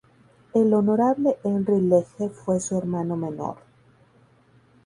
El 0.55 0.73
Honorable 0.73 1.37
Henry 1.43 1.79
Legge 1.79 2.29
fue 2.29 2.59
su 2.59 2.75
hermano 2.75 3.15
menor. 3.15 3.57